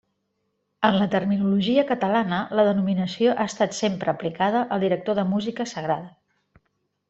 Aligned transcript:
En 0.87 0.95
la 1.01 1.07
terminologia 1.15 1.83
catalana 1.91 2.39
la 2.59 2.65
denominació 2.69 3.35
ha 3.35 3.47
estat 3.53 3.77
sempre 3.83 4.15
aplicada 4.17 4.67
al 4.77 4.89
director 4.89 5.21
de 5.23 5.31
música 5.37 5.71
sagrada. 5.77 6.61